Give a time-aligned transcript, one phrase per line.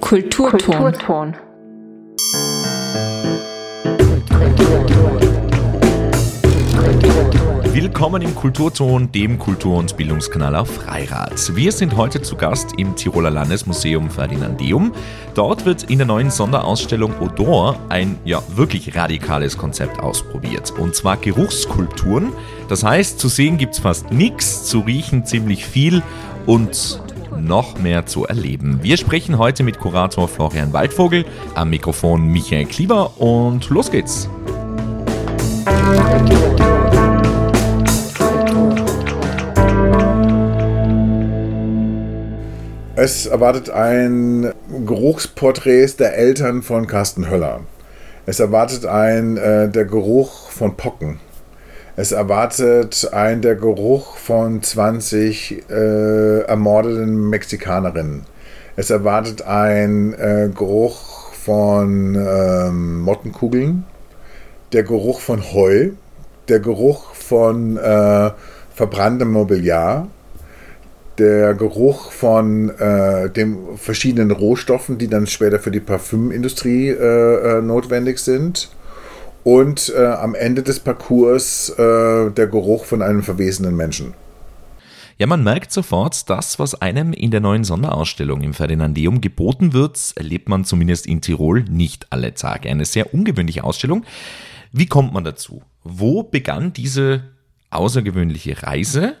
[0.00, 1.34] Kulturton.
[7.72, 11.56] Willkommen im Kulturton, dem Kultur- und Bildungskanal auf Freirad.
[11.56, 14.92] Wir sind heute zu Gast im Tiroler Landesmuseum Ferdinandeum.
[15.34, 20.72] Dort wird in der neuen Sonderausstellung Odor ein ja wirklich radikales Konzept ausprobiert.
[20.78, 22.32] Und zwar Geruchskulturen.
[22.68, 26.04] Das heißt, zu sehen gibt es fast nichts, zu riechen ziemlich viel
[26.46, 27.00] und
[27.40, 28.80] noch mehr zu erleben.
[28.82, 34.28] Wir sprechen heute mit Kurator Florian Waldvogel, am Mikrofon Michael Klieber und los geht's.
[42.96, 44.52] Es erwartet ein
[44.84, 47.60] Geruchsporträt der Eltern von Carsten Höller.
[48.26, 51.18] Es erwartet ein äh, der Geruch von Pocken.
[52.00, 58.22] Es erwartet ein der Geruch von 20 äh, ermordeten Mexikanerinnen.
[58.74, 63.84] Es erwartet ein äh, Geruch von ähm, Mottenkugeln,
[64.72, 65.90] der Geruch von Heu,
[66.48, 68.30] der Geruch von äh,
[68.74, 70.08] verbranntem Mobiliar,
[71.18, 77.60] der Geruch von äh, den verschiedenen Rohstoffen, die dann später für die Parfümindustrie äh, äh,
[77.60, 78.70] notwendig sind.
[79.42, 84.14] Und äh, am Ende des Parcours äh, der Geruch von einem verwesenen Menschen.
[85.20, 89.98] Ja, man merkt sofort, das, was einem in der neuen Sonderausstellung im Ferdinandeum geboten wird,
[90.16, 92.70] erlebt man zumindest in Tirol nicht alle Tage.
[92.70, 94.04] Eine sehr ungewöhnliche Ausstellung.
[94.72, 95.62] Wie kommt man dazu?
[95.84, 97.24] Wo begann diese
[97.68, 99.16] außergewöhnliche Reise?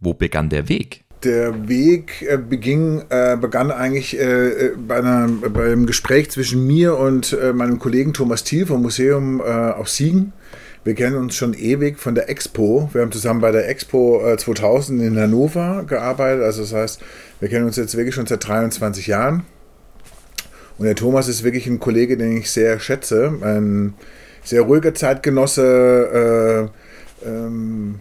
[0.00, 1.04] Wo begann der Weg?
[1.24, 6.66] Der Weg äh, beging, äh, begann eigentlich äh, äh bei, einer, bei, einem Gespräch zwischen
[6.66, 10.32] mir und meinem Kollegen Thomas Thiel vom Museum auf Siegen.
[10.84, 12.88] Wir kennen uns schon ewig von der Expo.
[12.92, 16.44] Wir haben zusammen bei der Expo 2000 in Hannover gearbeitet.
[16.44, 17.00] Also das heißt,
[17.40, 19.44] wir kennen uns jetzt wirklich schon seit 23 Jahren.
[20.78, 23.34] Und der Thomas ist wirklich ein Kollege, den ich sehr schätze.
[23.42, 23.94] Ein
[24.44, 26.70] sehr ruhiger Zeitgenosse.
[27.26, 28.00] Ähm,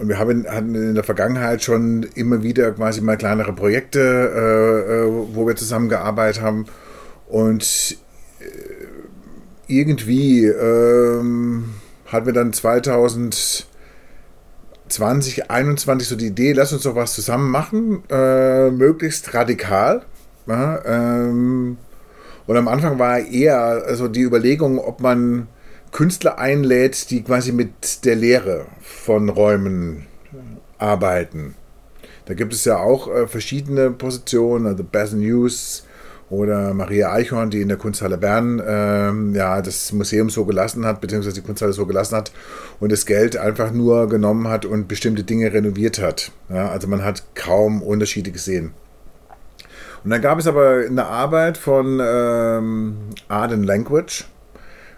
[0.00, 4.92] und wir haben, hatten in der Vergangenheit schon immer wieder quasi mal kleinere Projekte, äh,
[4.92, 6.64] äh wo wir zusammengearbeitet haben.
[7.28, 7.98] Und
[8.40, 8.44] äh,
[9.66, 11.74] irgendwie ähm,
[12.06, 13.66] hatten wir dann 2020,
[14.88, 20.02] 2021 so die Idee, lass uns doch was zusammen machen, äh, möglichst radikal.
[20.46, 21.76] Ja, ähm,
[22.46, 25.46] und am Anfang war eher also die Überlegung, ob man
[25.92, 30.06] Künstler einlädt, die quasi mit der Lehre von Räumen
[30.78, 31.54] arbeiten.
[32.26, 35.84] Da gibt es ja auch äh, verschiedene Positionen, also Beth News
[36.30, 41.00] oder Maria Eichhorn, die in der Kunsthalle Bern ähm, ja, das Museum so gelassen hat,
[41.00, 42.30] beziehungsweise die Kunsthalle so gelassen hat
[42.78, 46.30] und das Geld einfach nur genommen hat und bestimmte Dinge renoviert hat.
[46.48, 48.72] Ja, also man hat kaum Unterschiede gesehen.
[50.04, 52.96] Und dann gab es aber eine Arbeit von ähm,
[53.28, 54.24] Art and Language,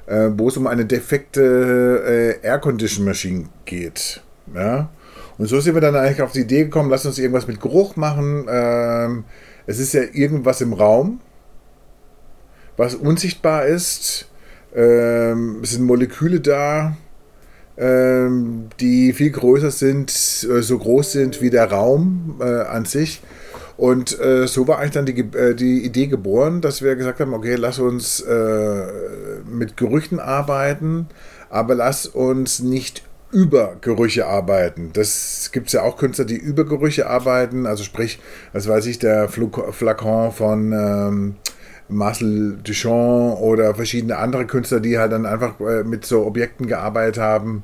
[0.06, 4.22] äh, wo es um eine defekte äh, Air Condition Machine geht.
[4.54, 4.90] Ja?
[5.38, 7.96] Und so sind wir dann eigentlich auf die Idee gekommen, lass uns irgendwas mit Geruch
[7.96, 8.46] machen.
[8.48, 9.24] Ähm,
[9.66, 11.20] es ist ja irgendwas im Raum,
[12.76, 14.28] was unsichtbar ist.
[14.74, 16.96] Ähm, es sind Moleküle da,
[17.76, 23.22] ähm, die viel größer sind, äh, so groß sind wie der Raum äh, an sich.
[23.76, 27.34] Und äh, so war eigentlich dann die, äh, die Idee geboren, dass wir gesagt haben,
[27.34, 28.32] okay, lass uns äh,
[29.52, 31.06] mit Gerüchten arbeiten,
[31.50, 33.02] aber lass uns nicht
[33.32, 34.90] über Gerüche arbeiten.
[34.92, 37.66] Das gibt es ja auch Künstler, die über Gerüche arbeiten.
[37.66, 38.18] Also sprich,
[38.52, 41.34] was weiß ich, der Flakon von ähm,
[41.88, 47.22] Marcel Duchamp oder verschiedene andere Künstler, die halt dann einfach äh, mit so Objekten gearbeitet
[47.22, 47.62] haben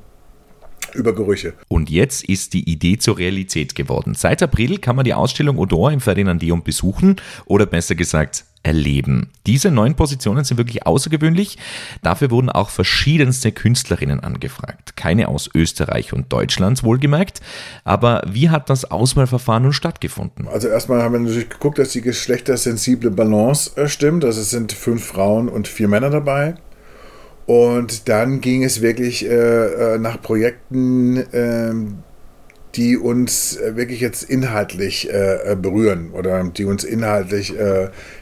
[0.94, 1.52] über Gerüche.
[1.68, 4.14] Und jetzt ist die Idee zur Realität geworden.
[4.14, 9.30] Seit April kann man die Ausstellung Odor im Ferdinandeum besuchen oder besser gesagt erleben.
[9.46, 11.58] Diese neuen Positionen sind wirklich außergewöhnlich.
[12.02, 14.96] Dafür wurden auch verschiedenste Künstlerinnen angefragt.
[14.96, 17.40] Keine aus Österreich und Deutschland wohlgemerkt.
[17.84, 20.48] Aber wie hat das Auswahlverfahren nun stattgefunden?
[20.48, 24.24] Also erstmal haben wir natürlich geguckt, dass die geschlechtersensible Balance äh, stimmt.
[24.24, 26.54] Also es sind fünf Frauen und vier Männer dabei.
[27.46, 31.72] Und dann ging es wirklich äh, äh nach Projekten, äh,
[32.74, 37.54] die uns äh, wirklich jetzt inhaltlich äh, äh, berühren oder die uns inhaltlich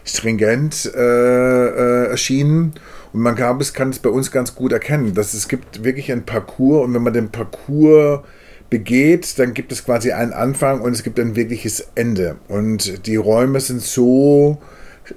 [0.05, 2.75] stringent erschienen.
[3.13, 6.13] Und man kann es, kann es bei uns ganz gut erkennen, dass es gibt wirklich
[6.13, 8.21] ein Parcours und wenn man den Parcours
[8.69, 12.37] begeht, dann gibt es quasi einen Anfang und es gibt ein wirkliches Ende.
[12.49, 14.59] Und die Räume sind so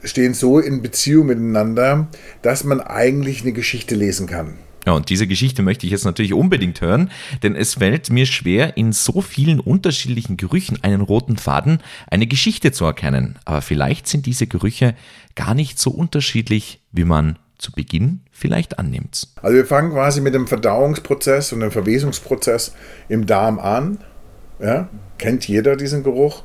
[0.03, 2.07] stehen so in Beziehung miteinander,
[2.41, 4.53] dass man eigentlich eine Geschichte lesen kann.
[4.85, 7.11] Ja, und diese Geschichte möchte ich jetzt natürlich unbedingt hören,
[7.43, 11.79] denn es fällt mir schwer, in so vielen unterschiedlichen Gerüchen einen roten Faden,
[12.09, 13.37] eine Geschichte zu erkennen.
[13.45, 14.95] Aber vielleicht sind diese Gerüche
[15.35, 19.27] gar nicht so unterschiedlich, wie man zu Beginn vielleicht annimmt.
[19.41, 22.73] Also wir fangen quasi mit dem Verdauungsprozess und dem Verwesungsprozess
[23.09, 23.99] im Darm an.
[24.59, 24.89] Ja?
[25.17, 26.43] Kennt jeder diesen Geruch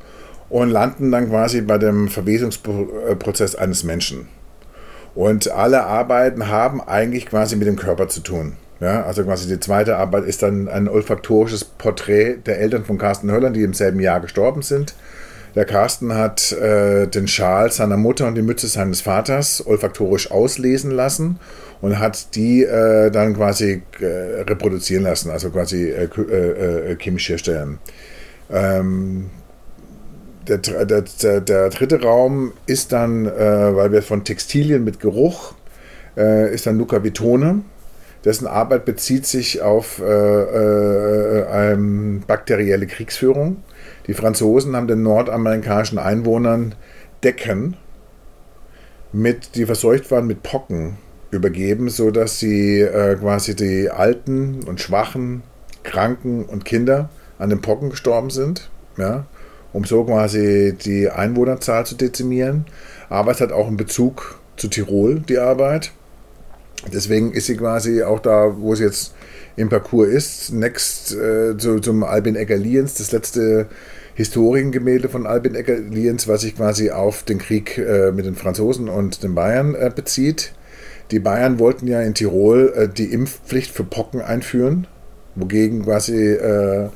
[0.49, 4.27] und landen dann quasi bei dem Verwesungsprozess eines Menschen.
[5.15, 8.57] Und alle Arbeiten haben eigentlich quasi mit dem Körper zu tun.
[8.81, 13.31] Ja, also quasi die zweite Arbeit ist dann ein olfaktorisches Porträt der Eltern von Carsten
[13.31, 14.93] Höller, die im selben Jahr gestorben sind.
[15.55, 20.91] Der Carsten hat äh, den Schal seiner Mutter und die Mütze seines Vaters olfaktorisch auslesen
[20.91, 21.39] lassen
[21.79, 27.29] und hat die äh, dann quasi äh, reproduzieren lassen, also quasi äh, äh, äh, chemisch
[27.29, 27.79] herstellen.
[28.51, 29.29] Ähm,
[30.47, 35.53] der, der, der, dritte Raum ist dann, weil wir von Textilien mit Geruch,
[36.15, 37.63] ist dann Luca Vitone
[38.25, 43.57] dessen Arbeit bezieht sich auf äh, äh, ähm, bakterielle Kriegsführung.
[44.07, 46.75] Die Franzosen haben den nordamerikanischen Einwohnern
[47.23, 47.77] Decken,
[49.13, 50.97] mit, die verseucht waren mit Pocken,
[51.31, 55.43] übergeben, sodass sie äh, quasi die Alten und Schwachen,
[55.83, 59.25] Kranken und Kinder an den Pocken gestorben sind, ja,
[59.75, 62.65] um so quasi die Einwohnerzahl zu dezimieren.
[63.09, 65.91] Aber es hat auch einen Bezug zu Tirol, die Arbeit.
[66.93, 69.13] Deswegen ist sie quasi auch da, wo sie jetzt
[69.57, 73.67] im Parcours ist, next äh, zu, zum Albin Egger-Liens, das letzte
[74.13, 79.23] Historiengemälde von Albin Egger-Liens, was sich quasi auf den Krieg äh, mit den Franzosen und
[79.23, 80.53] den Bayern äh, bezieht.
[81.11, 84.87] Die Bayern wollten ja in Tirol äh, die Impfpflicht für Pocken einführen,
[85.35, 86.87] wogegen quasi äh,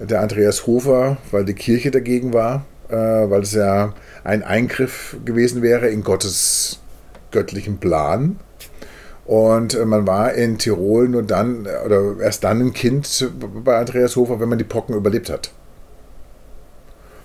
[0.00, 3.94] der Andreas Hofer, weil die Kirche dagegen war, äh, weil es ja
[4.24, 6.80] ein Eingriff gewesen wäre in Gottes
[7.30, 8.38] göttlichen Plan.
[9.26, 13.30] Und äh, man war in Tirol nur dann, oder erst dann ein Kind
[13.64, 15.52] bei Andreas Hofer, wenn man die Pocken überlebt hat.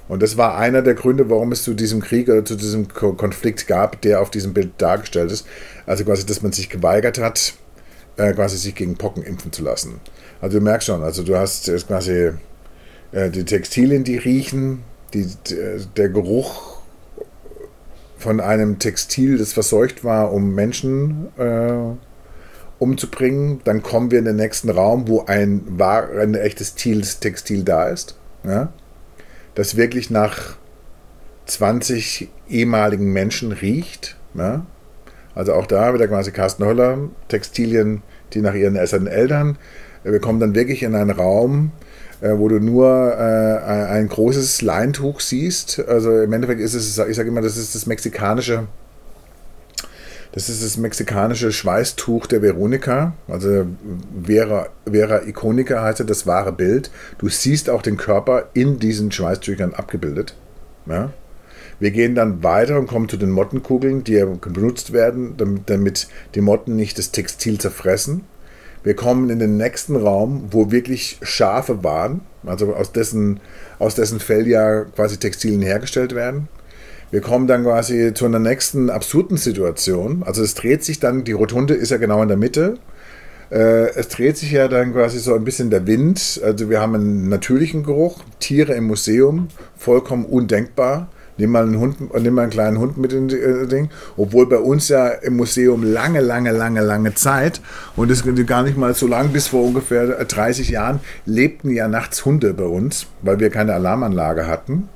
[0.07, 3.65] Und das war einer der Gründe, warum es zu diesem Krieg oder zu diesem Konflikt
[3.65, 5.47] gab, der auf diesem Bild dargestellt ist.
[5.87, 7.55] Also quasi, dass man sich geweigert hat,
[8.17, 9.99] äh, quasi sich gegen Pocken impfen zu lassen.
[10.41, 12.33] Also du merkst schon, also du hast quasi äh,
[13.15, 14.83] die Textilien, die riechen,
[15.13, 15.27] die,
[15.95, 16.79] der Geruch
[18.17, 21.95] von einem Textil, das verseucht war, um Menschen äh,
[22.79, 23.61] umzubringen.
[23.63, 28.17] Dann kommen wir in den nächsten Raum, wo ein, wahr, ein echtes Textil da ist.
[28.43, 28.73] Ja?
[29.55, 30.57] das wirklich nach
[31.47, 34.17] 20 ehemaligen Menschen riecht.
[34.35, 34.65] Ja?
[35.33, 38.03] Also auch da wieder quasi Carsten Höller, Textilien,
[38.33, 39.57] die nach ihren Eltern.
[40.03, 41.84] Wir kommen dann wirklich in einen Raum, äh,
[42.33, 45.83] wo du nur äh, ein großes Leintuch siehst.
[45.87, 48.67] Also im Endeffekt ist es, ich sage immer, das ist das mexikanische
[50.35, 53.67] das ist das mexikanische Schweißtuch der Veronika, also
[54.21, 56.91] Vera, Vera Iconica heißt das wahre Bild.
[57.19, 60.35] Du siehst auch den Körper in diesen Schweißtüchern abgebildet.
[60.87, 61.13] Ja?
[61.79, 66.41] Wir gehen dann weiter und kommen zu den Mottenkugeln, die benutzt werden, damit, damit die
[66.41, 68.25] Motten nicht das Textil zerfressen.
[68.85, 73.39] Wir kommen in den nächsten Raum, wo wirklich Schafe waren, also aus dessen,
[73.79, 76.47] aus dessen Fell ja quasi Textilien hergestellt werden.
[77.09, 80.21] Wir kommen dann quasi zu einer nächsten absurden Situation.
[80.23, 82.75] Also es dreht sich dann, die Rotunde ist ja genau in der Mitte.
[83.49, 86.39] Äh, es dreht sich ja dann quasi so ein bisschen der Wind.
[86.43, 91.09] Also wir haben einen natürlichen Geruch, Tiere im Museum, vollkommen undenkbar.
[91.37, 93.89] Nimm mal einen Hund, nimm mal einen kleinen Hund mit in das Ding.
[94.15, 97.61] Obwohl bei uns ja im Museum lange, lange, lange, lange Zeit
[97.95, 102.25] und es gar nicht mal so lang, bis vor ungefähr 30 Jahren lebten ja nachts
[102.25, 104.89] Hunde bei uns, weil wir keine Alarmanlage hatten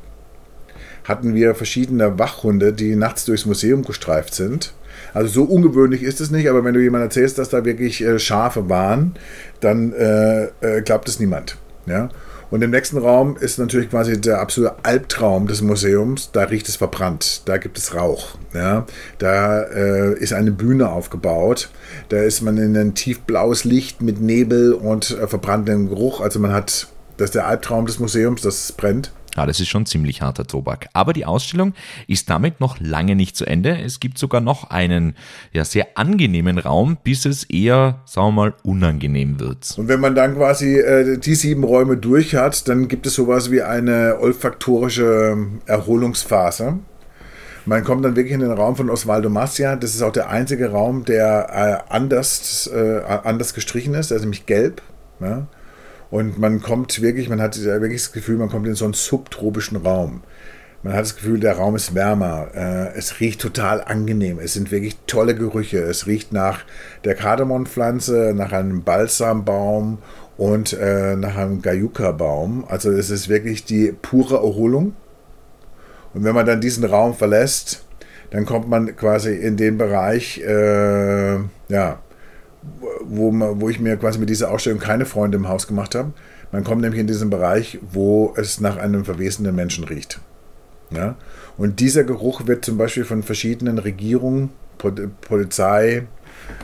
[1.10, 4.74] hatten wir verschiedene Wachhunde, die nachts durchs Museum gestreift sind.
[5.14, 8.20] Also so ungewöhnlich ist es nicht, aber wenn du jemand erzählst, dass da wirklich äh,
[8.20, 9.16] Schafe waren,
[9.60, 11.58] dann äh, äh, glaubt es niemand.
[11.88, 12.10] Ja?
[12.52, 16.32] Und im nächsten Raum ist natürlich quasi der absolute Albtraum des Museums.
[16.32, 18.38] Da riecht es verbrannt, da gibt es Rauch.
[18.54, 18.86] Ja?
[19.20, 21.70] Da äh, ist eine Bühne aufgebaut.
[22.10, 26.22] Da ist man in ein tiefblaues Licht mit Nebel und äh, verbranntem Geruch.
[26.22, 26.88] Also man hat,
[27.18, 29.12] das ist der Albtraum des Museums, das brennt.
[29.36, 30.90] Ja, das ist schon ziemlich harter Tobak.
[30.94, 31.74] Aber die Ausstellung
[32.08, 33.80] ist damit noch lange nicht zu Ende.
[33.80, 35.16] Es gibt sogar noch einen
[35.52, 39.76] ja, sehr angenehmen Raum, bis es eher, sagen wir mal, unangenehm wird.
[39.78, 43.52] Und wenn man dann quasi äh, die sieben Räume durch hat, dann gibt es sowas
[43.52, 46.80] wie eine olfaktorische Erholungsphase.
[47.66, 49.76] Man kommt dann wirklich in den Raum von Osvaldo Massia.
[49.76, 54.10] Das ist auch der einzige Raum, der äh, anders, äh, anders gestrichen ist.
[54.10, 54.82] Der ist nämlich gelb.
[55.20, 55.48] Ja?
[56.12, 59.78] Und man kommt wirklich, man hat wirklich das Gefühl, man kommt in so einen subtropischen
[59.78, 60.24] Raum.
[60.82, 62.48] Man hat das Gefühl, der Raum ist wärmer.
[62.56, 64.40] Äh, es riecht total angenehm.
[64.40, 65.80] Es sind wirklich tolle Gerüche.
[65.80, 66.62] Es riecht nach
[67.04, 70.00] der Kardemonpflanze, nach einem Balsambaum
[70.38, 72.64] und äh, nach einem Gayuka-Baum.
[72.70, 74.94] Also es ist wirklich die pure Erholung.
[76.14, 77.84] Und wenn man dann diesen Raum verlässt,
[78.32, 81.36] dann kommt man quasi in den Bereich, äh,
[81.68, 82.00] ja,
[83.02, 86.14] wo, wo ich mir quasi mit dieser Ausstellung keine Freunde im Haus gemacht habe.
[86.52, 90.20] Man kommt nämlich in diesen Bereich, wo es nach einem verwesenden Menschen riecht.
[90.92, 91.16] Ja?
[91.58, 94.50] Und dieser Geruch wird zum Beispiel von verschiedenen Regierungen,
[95.22, 96.08] Polizei,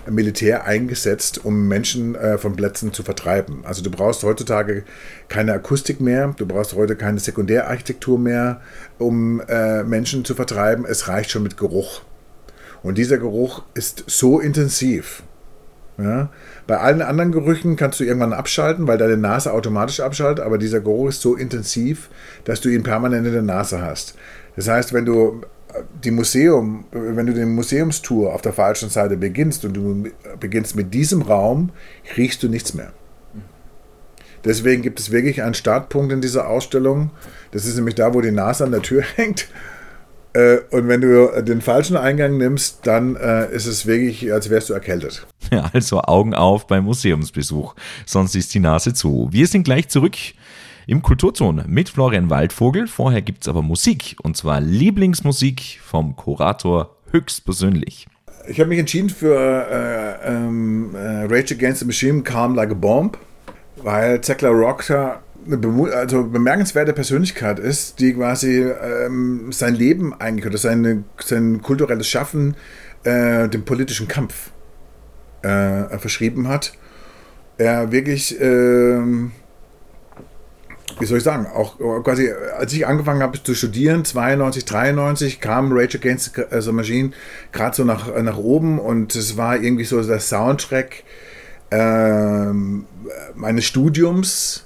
[0.10, 3.64] Militär eingesetzt, um Menschen äh, von Plätzen zu vertreiben.
[3.66, 4.84] Also du brauchst heutzutage
[5.28, 8.62] keine Akustik mehr, du brauchst heute keine Sekundärarchitektur mehr,
[8.98, 10.86] um äh, Menschen zu vertreiben.
[10.86, 12.02] Es reicht schon mit Geruch.
[12.84, 15.24] Und dieser Geruch ist so intensiv,
[15.98, 16.30] ja?
[16.68, 20.82] Bei allen anderen Gerüchen kannst du irgendwann abschalten, weil deine Nase automatisch abschaltet, aber dieser
[20.82, 22.10] Geruch ist so intensiv,
[22.44, 24.16] dass du ihn permanent in der Nase hast.
[24.56, 25.42] Das heißt, wenn du
[25.74, 30.06] äh, die Museum, wenn du den Museumstour auf der falschen Seite beginnst und du
[30.40, 31.72] beginnst mit diesem Raum,
[32.18, 32.92] riechst du nichts mehr.
[34.44, 37.10] Deswegen gibt es wirklich einen Startpunkt in dieser Ausstellung.
[37.52, 39.48] Das ist nämlich da, wo die Nase an der Tür hängt.
[40.36, 44.70] Äh, und wenn du den falschen Eingang nimmst, dann äh, ist es wirklich, als wärst
[44.70, 45.26] du erkältet.
[45.52, 47.76] Ja, also Augen auf beim Museumsbesuch,
[48.06, 49.30] sonst ist die Nase zu.
[49.32, 50.16] Wir sind gleich zurück
[50.88, 52.88] im Kulturton mit Florian Waldvogel.
[52.88, 58.08] Vorher gibt es aber Musik und zwar Lieblingsmusik vom Kurator höchstpersönlich.
[58.48, 62.74] Ich habe mich entschieden für äh, ähm, äh, Rage Against the Machine Calm Like a
[62.74, 63.18] Bomb,
[63.78, 70.58] weil Zekla Rocker eine also bemerkenswerte Persönlichkeit ist, die quasi ähm, sein Leben eigentlich oder
[70.58, 72.56] seine, sein kulturelles Schaffen
[73.04, 74.52] äh, dem politischen Kampf
[75.44, 76.74] äh, verschrieben hat.
[77.58, 79.00] Er wirklich, äh,
[81.00, 85.72] wie soll ich sagen, auch quasi, als ich angefangen habe zu studieren, 92, 93, kam
[85.72, 87.12] Rage Against the Machine
[87.52, 91.04] gerade so nach, nach oben und es war irgendwie so der Soundtrack
[91.72, 92.86] ähm,
[93.36, 94.66] meines Studiums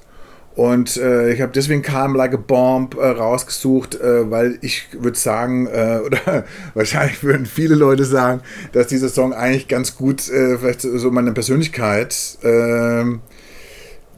[0.55, 5.17] und äh, ich habe deswegen Calm Like a Bomb äh, rausgesucht, äh, weil ich würde
[5.17, 8.41] sagen, äh, oder wahrscheinlich würden viele Leute sagen,
[8.73, 13.21] dass dieser Song eigentlich ganz gut, äh, vielleicht so meine Persönlichkeit, ähm,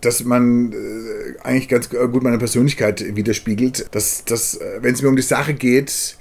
[0.01, 3.87] dass man äh, eigentlich ganz gut meine Persönlichkeit widerspiegelt.
[3.91, 6.17] Dass, dass wenn es mir um die Sache geht,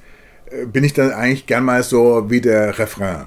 [0.70, 3.26] bin ich dann eigentlich gern mal so wie der Refrain.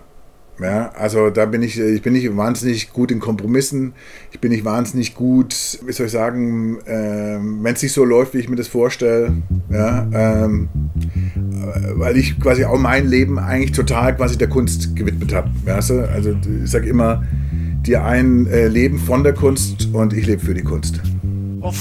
[0.64, 3.92] Ja, also da bin ich, ich bin nicht wahnsinnig gut in Kompromissen.
[4.32, 5.54] Ich bin nicht wahnsinnig gut,
[5.86, 9.34] wie soll ich sagen, äh, wenn es nicht so läuft, wie ich mir das vorstelle.
[9.70, 10.70] Ja, ähm,
[11.96, 15.50] weil ich quasi auch mein Leben eigentlich total quasi der Kunst gewidmet habe.
[15.66, 16.10] Weißt du?
[16.10, 17.24] Also ich sage immer,
[17.86, 21.02] die einen äh, leben von der Kunst und ich lebe für die Kunst.
[21.62, 21.74] Well,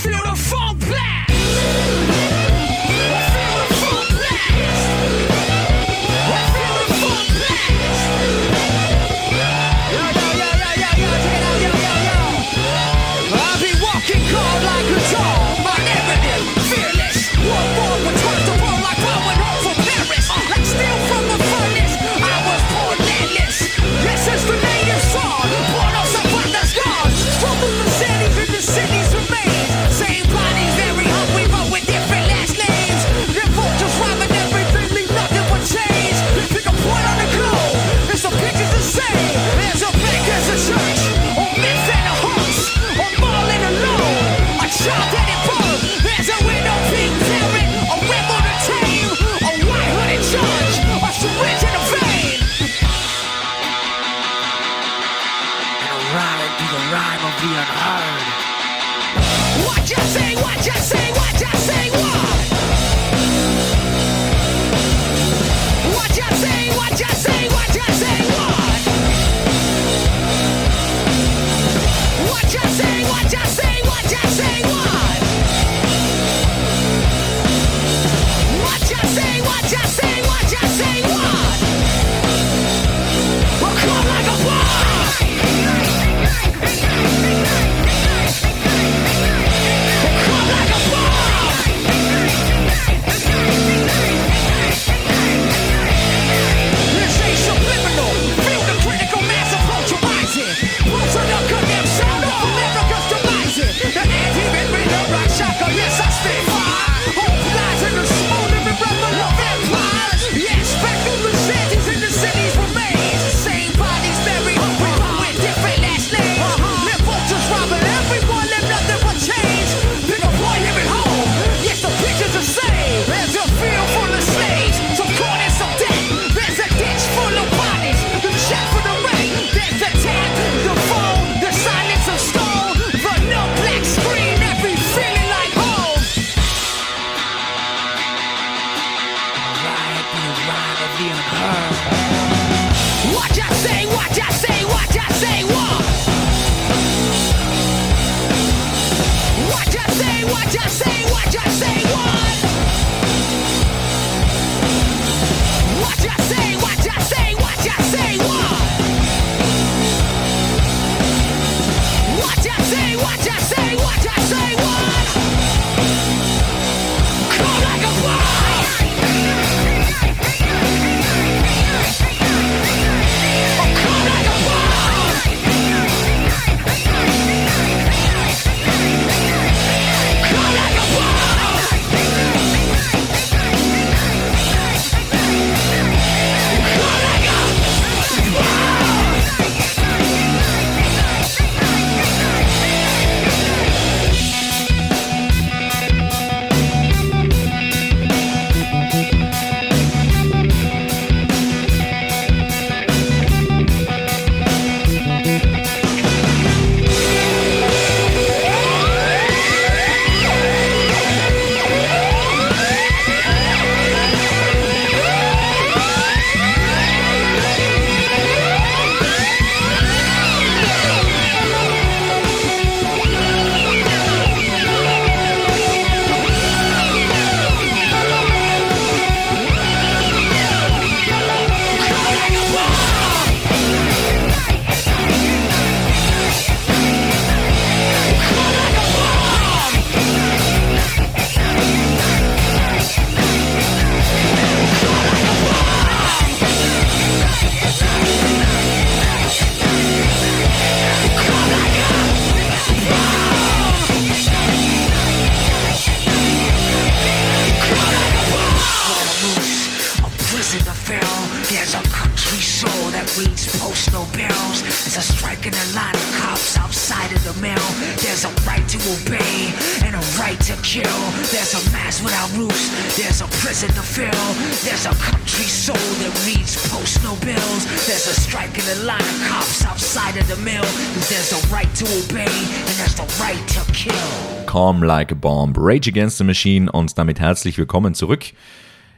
[268.03, 269.55] There's a right to obey
[269.87, 270.99] and a right to kill.
[271.31, 272.69] There's a mass without roofs.
[272.99, 274.27] There's a prison to fill.
[274.67, 277.63] There's a country soul that reads post no bills.
[277.87, 280.67] There's a strike in the line of cops outside of the mill.
[281.09, 284.47] There's a right to obey and there's the right to kill.
[284.47, 288.33] Calm Like a Bomb, Rage Against the Machine und damit herzlich willkommen zurück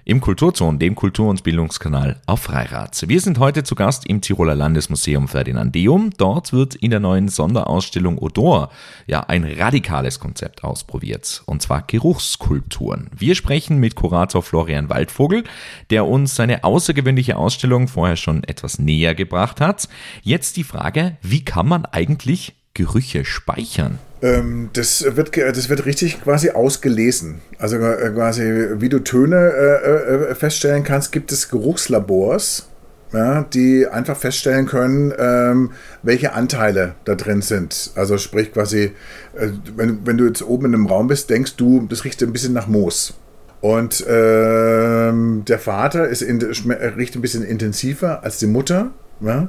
[0.04, 3.04] im Kulturzone, dem Kultur- und Bildungskanal auf Freirad.
[3.08, 6.10] Wir sind heute zu Gast im Tiroler Landesmuseum Ferdinandeum.
[6.16, 8.70] Dort wird in der neuen Sonderausstellung Odor
[9.06, 13.10] ja ein radikales Konzept ausprobiert, und zwar Geruchskulturen.
[13.16, 15.44] Wir sprechen mit Kurator Florian Waldvogel,
[15.90, 19.88] der uns seine außergewöhnliche Ausstellung vorher schon etwas näher gebracht hat.
[20.22, 23.98] Jetzt die Frage, wie kann man eigentlich Gerüche speichern?
[24.20, 27.40] Ähm, das, wird, das wird richtig quasi ausgelesen.
[27.58, 28.42] Also äh, quasi,
[28.78, 32.68] wie du Töne äh, äh, feststellen kannst, gibt es Geruchslabors,
[33.12, 35.70] ja, die einfach feststellen können, ähm,
[36.02, 37.92] welche Anteile da drin sind.
[37.94, 38.92] Also sprich quasi,
[39.36, 42.32] äh, wenn, wenn du jetzt oben in einem Raum bist, denkst du, das riecht ein
[42.32, 43.14] bisschen nach Moos.
[43.60, 48.90] Und ähm, der Vater ist in, riecht ein bisschen intensiver als die Mutter.
[49.20, 49.48] Ja?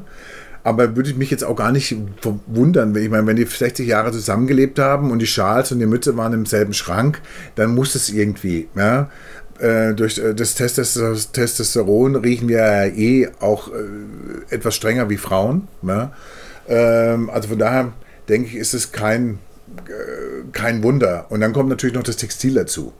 [0.65, 3.87] Aber würde ich mich jetzt auch gar nicht verwundern, wenn ich meine, wenn die 60
[3.87, 7.21] Jahre zusammengelebt haben und die Schals und die Mütze waren im selben Schrank,
[7.53, 9.11] dann muss es irgendwie, ja.
[9.59, 15.67] Äh, durch äh, das Testosteron riechen wir ja eh auch äh, etwas strenger wie Frauen.
[16.67, 17.93] Ähm, also von daher
[18.27, 19.37] denke ich, ist es kein,
[20.51, 21.27] kein Wunder.
[21.29, 22.91] Und dann kommt natürlich noch das Textil dazu.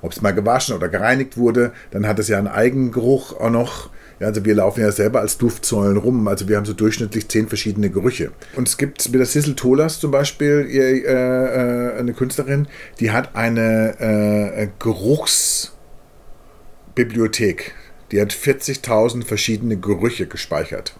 [0.00, 3.90] Ob es mal gewaschen oder gereinigt wurde, dann hat es ja einen Eigengeruch auch noch.
[4.20, 6.28] Ja, also wir laufen ja selber als Duftsäulen rum.
[6.28, 8.30] Also wir haben so durchschnittlich zehn verschiedene Gerüche.
[8.54, 12.68] Und es gibt mit der Sissel Tolas zum Beispiel ihr, äh, eine Künstlerin,
[13.00, 17.74] die hat eine äh, Geruchsbibliothek.
[18.12, 20.94] Die hat 40.000 verschiedene Gerüche gespeichert.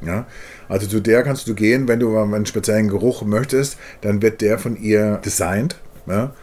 [0.00, 0.26] Ja,
[0.68, 4.58] also zu der kannst du gehen, wenn du einen speziellen Geruch möchtest, dann wird der
[4.58, 5.76] von ihr designt.
[6.06, 6.34] Ja?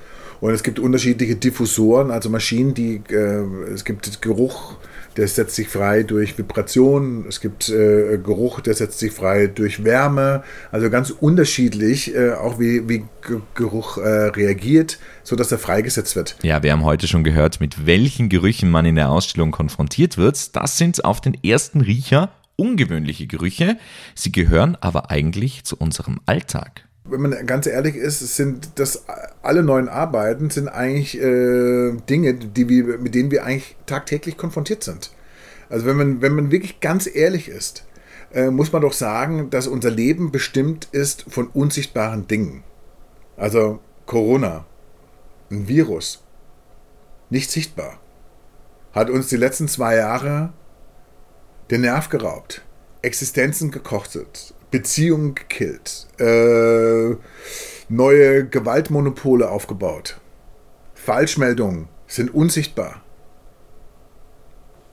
[0.41, 4.75] Und es gibt unterschiedliche Diffusoren, also Maschinen, die äh, es gibt Geruch,
[5.17, 9.83] der setzt sich frei durch Vibration, es gibt äh, Geruch, der setzt sich frei durch
[9.83, 13.05] Wärme, also ganz unterschiedlich, äh, auch wie, wie
[13.53, 16.35] Geruch äh, reagiert, sodass er freigesetzt wird.
[16.43, 20.55] Ja, wir haben heute schon gehört, mit welchen Gerüchen man in der Ausstellung konfrontiert wird.
[20.55, 23.77] Das sind auf den ersten Riecher ungewöhnliche Gerüche,
[24.13, 29.05] sie gehören aber eigentlich zu unserem Alltag wenn man ganz ehrlich ist, sind das
[29.41, 34.83] alle neuen Arbeiten sind eigentlich äh, Dinge, die wir, mit denen wir eigentlich tagtäglich konfrontiert
[34.83, 35.11] sind.
[35.69, 37.85] Also wenn man, wenn man wirklich ganz ehrlich ist,
[38.33, 42.63] äh, muss man doch sagen, dass unser Leben bestimmt ist von unsichtbaren Dingen.
[43.37, 44.65] Also Corona,
[45.51, 46.23] ein Virus,
[47.29, 47.99] nicht sichtbar,
[48.93, 50.53] hat uns die letzten zwei Jahre
[51.69, 52.63] den Nerv geraubt,
[53.01, 57.15] Existenzen gekostet, Beziehungen gekillt, äh,
[57.87, 60.19] neue Gewaltmonopole aufgebaut,
[60.93, 63.01] Falschmeldungen sind unsichtbar,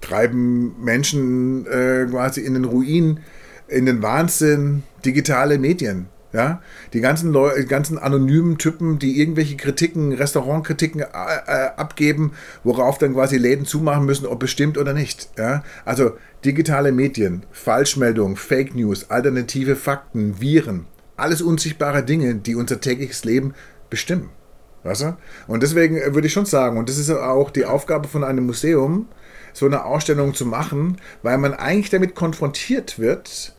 [0.01, 3.25] treiben Menschen äh, quasi in den Ruin,
[3.67, 6.07] in den Wahnsinn, digitale Medien.
[6.33, 6.63] Ja,
[6.95, 12.33] die ganzen, Leu die ganzen anonymen Typen, die irgendwelche Kritiken, Restaurantkritiken äh, äh, abgeben,
[12.65, 15.29] worauf dann quasi Läden zumachen müssen, ob bestimmt oder nicht.
[15.37, 16.13] Ja, also
[16.45, 23.53] digitale Medien, Falschmeldungen, Fake News, alternative Fakten, Viren, alles unsichtbare Dinge, die unser tägliches Leben
[23.91, 24.31] bestimmen.
[24.85, 25.17] Weißt du?
[25.47, 29.07] Und deswegen würde ich schon sagen, und das ist auch die Aufgabe von einem Museum,
[29.53, 33.55] so eine Ausstellung zu machen, weil man eigentlich damit konfrontiert wird,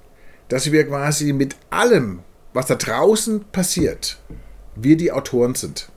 [0.50, 2.20] dass wir quasi mit allem,
[2.54, 4.20] was da draußen passiert,
[4.76, 5.90] wir die Autoren sind.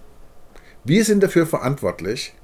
[0.84, 2.34] Wir sind dafür verantwortlich,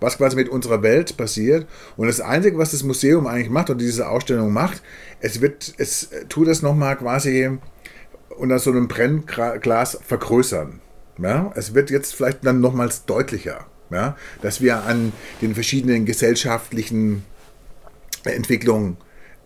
[0.00, 1.66] was quasi mit unserer Welt passiert.
[1.96, 4.82] Und das Einzige, was das Museum eigentlich macht und diese Ausstellung macht,
[5.20, 7.58] es wird, es tut es nochmal quasi
[8.30, 10.80] unter so einem Brennglas vergrößern.
[11.18, 11.52] Ja?
[11.54, 14.16] Es wird jetzt vielleicht dann nochmals deutlicher, ja?
[14.40, 17.24] dass wir an den verschiedenen gesellschaftlichen
[18.24, 18.96] Entwicklungen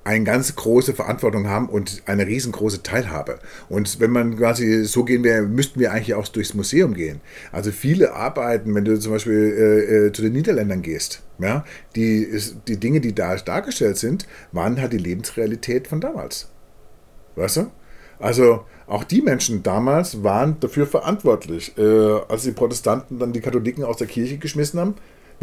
[0.04, 3.38] eine ganz große Verantwortung haben und eine riesengroße Teilhabe.
[3.70, 7.22] Und wenn man quasi so gehen wäre, müssten wir eigentlich auch durchs Museum gehen.
[7.52, 11.64] Also viele Arbeiten, wenn du zum Beispiel äh, äh, zu den Niederländern gehst, ja,
[11.96, 12.28] die,
[12.68, 16.50] die Dinge, die da dargestellt sind, waren halt die Lebensrealität von damals.
[17.36, 17.70] Weißt du?
[18.18, 21.76] Also auch die Menschen damals waren dafür verantwortlich.
[21.78, 24.94] Äh, als die Protestanten dann die Katholiken aus der Kirche geschmissen haben,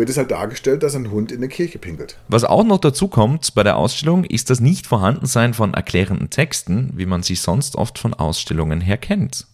[0.02, 2.18] wird es halt dargestellt, dass ein Hund in der Kirche pinkelt.
[2.28, 7.06] Was auch noch dazu kommt bei der Ausstellung, ist das Nicht-Vorhandensein von erklärenden Texten, wie
[7.06, 9.46] man sie sonst oft von Ausstellungen her kennt.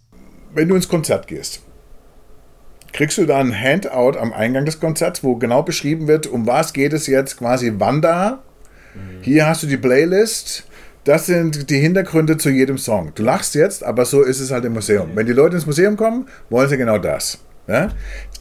[0.53, 1.63] Wenn du ins Konzert gehst,
[2.93, 6.71] kriegst du da ein Handout am Eingang des Konzerts, wo genau beschrieben wird, um was
[6.71, 8.41] geht es jetzt quasi wann da.
[8.95, 9.23] Mhm.
[9.23, 10.63] Hier hast du die Playlist,
[11.03, 13.11] das sind die Hintergründe zu jedem Song.
[13.15, 15.09] Du lachst jetzt, aber so ist es halt im Museum.
[15.13, 17.39] Wenn die Leute ins Museum kommen, wollen sie genau das.
[17.67, 17.89] Ja?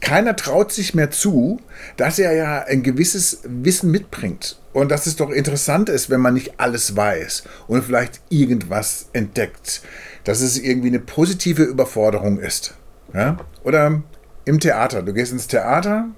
[0.01, 1.61] Keiner traut sich mehr zu,
[1.97, 4.59] dass er ja ein gewisses Wissen mitbringt.
[4.73, 9.83] Und dass es doch interessant ist, wenn man nicht alles weiß und vielleicht irgendwas entdeckt.
[10.25, 12.75] Dass es irgendwie eine positive Überforderung ist.
[13.15, 13.39] Ja?
[13.65, 14.03] Oder
[14.45, 15.03] im Theater.
[15.03, 16.09] Du gehst ins Theater,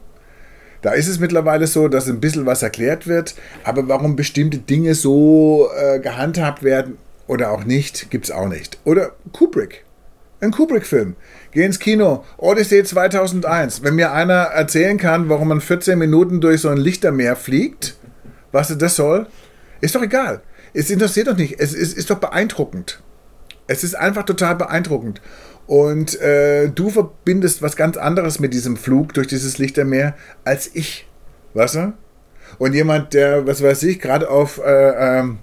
[0.82, 4.94] da ist es mittlerweile so, dass ein bisschen was erklärt wird, aber warum bestimmte Dinge
[4.94, 8.78] so äh, gehandhabt werden oder auch nicht, gibt es auch nicht.
[8.84, 9.84] Oder Kubrick.
[10.40, 11.16] Ein Kubrick-Film.
[11.51, 12.24] Geh ins Kino.
[12.37, 13.83] Odyssey 2001.
[13.83, 17.96] Wenn mir einer erzählen kann, warum man 14 Minuten durch so ein Lichtermeer fliegt,
[18.53, 19.27] was das soll,
[19.81, 20.42] ist doch egal.
[20.74, 21.59] Es interessiert doch nicht.
[21.59, 23.03] Es ist, ist doch beeindruckend.
[23.66, 25.20] Es ist einfach total beeindruckend.
[25.66, 31.09] Und äh, du verbindest was ganz anderes mit diesem Flug durch dieses Lichtermeer als ich.
[31.55, 31.92] Weißt du?
[32.59, 35.38] Und jemand, der, was weiß ich, gerade auf, äh, ähm,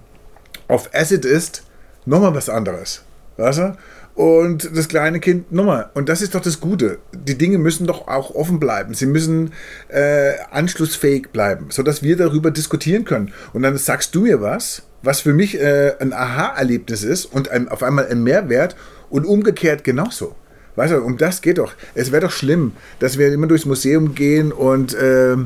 [0.68, 1.64] auf Acid ist,
[2.06, 3.04] nochmal was anderes.
[3.36, 3.76] Weißt du?
[4.16, 5.90] Und das kleine Kind nochmal.
[5.92, 6.98] Und das ist doch das Gute.
[7.12, 8.94] Die Dinge müssen doch auch offen bleiben.
[8.94, 9.52] Sie müssen
[9.88, 13.32] äh, anschlussfähig bleiben, sodass wir darüber diskutieren können.
[13.52, 17.68] Und dann sagst du mir was, was für mich äh, ein Aha-Erlebnis ist und ein,
[17.68, 18.74] auf einmal ein Mehrwert
[19.10, 20.34] und umgekehrt genauso.
[20.76, 21.74] Weißt du, um das geht doch.
[21.94, 25.36] Es wäre doch schlimm, dass wir immer durchs Museum gehen und äh,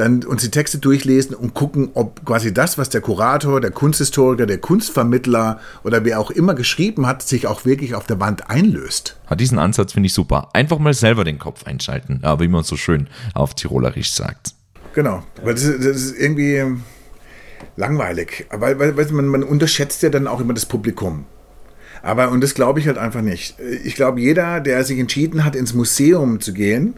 [0.00, 4.46] dann uns die Texte durchlesen und gucken, ob quasi das, was der Kurator, der Kunsthistoriker,
[4.46, 9.16] der Kunstvermittler oder wer auch immer geschrieben hat, sich auch wirklich auf der Wand einlöst.
[9.28, 10.48] Ja, diesen Ansatz finde ich super.
[10.54, 14.54] Einfach mal selber den Kopf einschalten, ja, wie man so schön auf Tirolerisch sagt.
[14.94, 16.64] Genau, weil das, das ist irgendwie
[17.76, 18.46] langweilig.
[18.50, 21.26] Weil, weil, weil man, man unterschätzt ja dann auch immer das Publikum.
[22.02, 23.56] Aber, und das glaube ich halt einfach nicht.
[23.84, 26.94] Ich glaube, jeder, der sich entschieden hat, ins Museum zu gehen,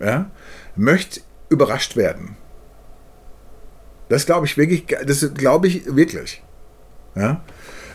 [0.00, 0.30] ja,
[0.74, 2.36] möchte überrascht werden.
[4.08, 6.42] Das glaube ich wirklich, das glaube ich wirklich.
[7.14, 7.42] Ja.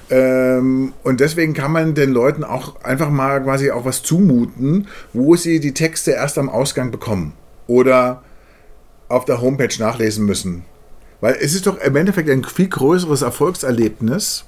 [0.10, 5.36] Ähm, und deswegen kann man den Leuten auch einfach mal quasi auch was zumuten, wo
[5.36, 7.34] sie die Texte erst am Ausgang bekommen
[7.66, 8.22] oder
[9.10, 10.64] auf der Homepage nachlesen müssen.
[11.22, 14.46] Weil es ist doch im Endeffekt ein viel größeres Erfolgserlebnis,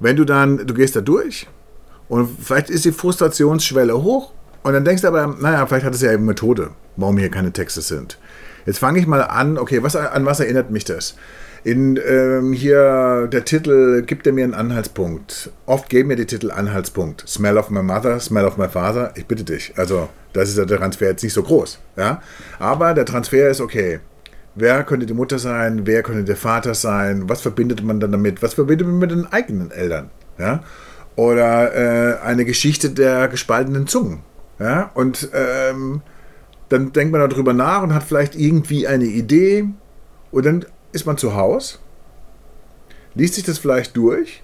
[0.00, 1.46] wenn du dann, du gehst da durch
[2.08, 4.32] und vielleicht ist die Frustrationsschwelle hoch
[4.66, 7.52] und dann denkst du aber, naja, vielleicht hat es ja eben Methode, warum hier keine
[7.52, 8.18] Texte sind.
[8.64, 11.14] Jetzt fange ich mal an, okay, was, an was erinnert mich das?
[11.62, 15.52] In ähm, hier der Titel gibt er mir einen Anhaltspunkt.
[15.66, 17.22] Oft geben mir die Titel Anhaltspunkt.
[17.28, 19.12] Smell of my mother, smell of my father.
[19.14, 19.72] Ich bitte dich.
[19.76, 21.78] Also, das ist der Transfer jetzt nicht so groß.
[21.96, 22.20] Ja?
[22.58, 24.00] Aber der Transfer ist okay.
[24.56, 25.82] Wer könnte die Mutter sein?
[25.86, 27.28] Wer könnte der Vater sein?
[27.28, 28.42] Was verbindet man dann damit?
[28.42, 30.10] Was verbindet man mit den eigenen Eltern?
[30.38, 30.64] Ja?
[31.14, 34.24] Oder äh, eine Geschichte der gespaltenen Zungen.
[34.58, 34.90] Ja?
[34.94, 36.02] Und ähm,
[36.68, 39.66] dann denkt man darüber nach und hat vielleicht irgendwie eine Idee.
[40.30, 41.78] Und dann ist man zu Hause,
[43.14, 44.42] liest sich das vielleicht durch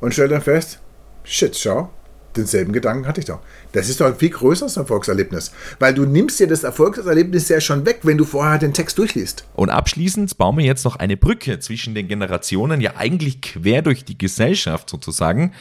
[0.00, 0.80] und stellt dann fest,
[1.24, 1.90] shit, schau,
[2.36, 3.40] denselben Gedanken hatte ich doch.
[3.72, 7.84] Das ist doch ein viel größeres Erfolgserlebnis, weil du nimmst dir das Erfolgserlebnis ja schon
[7.84, 9.44] weg, wenn du vorher den Text durchliest.
[9.54, 14.04] Und abschließend bauen wir jetzt noch eine Brücke zwischen den Generationen, ja eigentlich quer durch
[14.04, 15.52] die Gesellschaft sozusagen,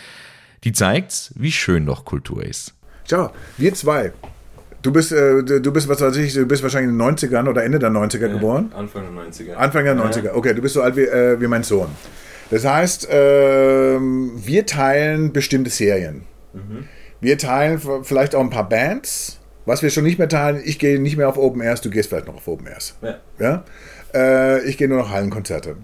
[0.63, 2.73] die zeigt, wie schön doch Kultur ist.
[3.09, 4.11] Schau, wir zwei,
[4.83, 7.63] Du bist, äh, du bist, was weiß ich, du bist wahrscheinlich in den 90ern oder
[7.63, 8.71] Ende der 90er geboren?
[8.75, 9.55] Anfang der 90er.
[9.55, 11.89] Anfang der 90er, okay, du bist so alt wie, äh, wie mein Sohn.
[12.51, 16.23] Das heißt, äh, wir teilen bestimmte Serien.
[16.53, 16.85] Mhm.
[17.19, 19.39] Wir teilen vielleicht auch ein paar Bands.
[19.65, 22.07] Was wir schon nicht mehr teilen, ich gehe nicht mehr auf Open Airs, du gehst
[22.07, 22.95] vielleicht noch auf Open Airs.
[23.01, 23.17] Ja.
[23.39, 23.65] ja?
[24.13, 25.75] Äh, ich gehe nur noch Hallenkonzerte.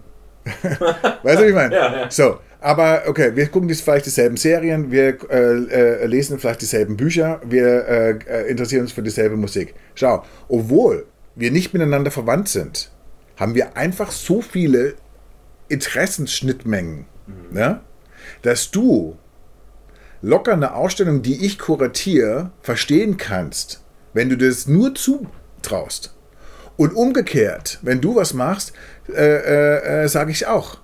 [0.46, 1.76] weißt du, was ich meine?
[1.76, 2.12] Ja, ja.
[2.12, 6.96] So, aber okay, wir gucken jetzt vielleicht dieselben Serien, wir äh, äh, lesen vielleicht dieselben
[6.96, 9.76] Bücher, wir äh, äh, interessieren uns für dieselbe Musik.
[9.96, 12.90] Schau, obwohl wir nicht miteinander verwandt sind,
[13.36, 14.96] haben wir einfach so viele
[15.68, 17.58] Interessensschnittmengen, mhm.
[17.58, 17.82] ja,
[18.44, 19.18] dass du
[20.22, 26.16] locker eine Ausstellung, die ich kuratiere, verstehen kannst, wenn du das nur zutraust.
[26.78, 28.72] Und umgekehrt, wenn du was machst,
[29.10, 30.83] äh, äh, äh sage ich auch.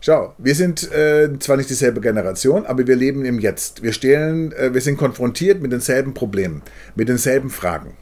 [0.00, 3.82] Schau, wir sind äh, zwar nicht dieselbe Generation, aber wir leben im Jetzt.
[3.82, 6.62] Wir, stehen, äh, wir sind konfrontiert mit denselben Problemen,
[6.94, 7.96] mit denselben Fragen.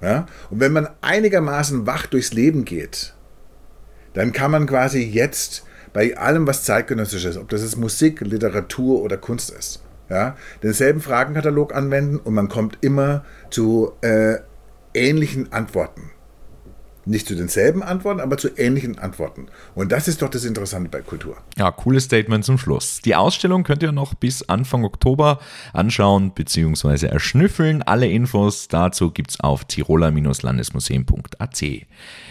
[0.00, 0.26] Ja?
[0.50, 3.14] Und wenn man einigermaßen wach durchs Leben geht,
[4.12, 9.02] dann kann man quasi jetzt bei allem, was zeitgenössisch ist, ob das jetzt Musik, Literatur
[9.02, 14.36] oder Kunst ist, ja, denselben Fragenkatalog anwenden und man kommt immer zu äh,
[14.94, 16.10] ähnlichen Antworten.
[17.06, 19.46] Nicht zu denselben Antworten, aber zu ähnlichen Antworten.
[19.74, 21.36] Und das ist doch das Interessante bei Kultur.
[21.56, 23.00] Ja, cooles Statement zum Schluss.
[23.04, 25.38] Die Ausstellung könnt ihr noch bis Anfang Oktober
[25.72, 27.06] anschauen bzw.
[27.06, 27.82] erschnüffeln.
[27.82, 31.62] Alle Infos dazu gibt's auf tiroler-landesmuseum.at.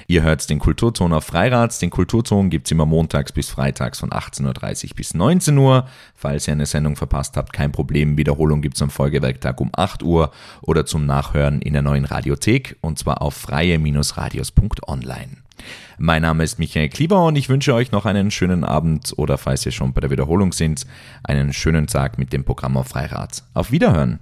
[0.08, 1.80] Ihr hört den Kulturton auf Freirats.
[1.80, 4.46] Den Kulturton gibt's immer montags bis freitags von 18.30
[4.86, 5.88] Uhr bis 19 Uhr.
[6.16, 8.18] Falls ihr eine Sendung verpasst habt, kein Problem.
[8.18, 12.98] Wiederholung gibt's am Folgewerktag um 8 Uhr oder zum Nachhören in der neuen Radiothek und
[12.98, 13.36] zwar auf
[14.60, 15.38] freie-radios.online.
[15.98, 19.66] Mein Name ist Michael Klieber und ich wünsche euch noch einen schönen Abend oder falls
[19.66, 20.86] ihr schon bei der Wiederholung sind,
[21.24, 23.44] einen schönen Tag mit dem Programm auf Freirad.
[23.54, 24.20] Auf Wiederhören!